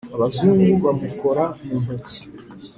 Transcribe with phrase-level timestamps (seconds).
[0.15, 2.21] abazungu bamukora mu ntoki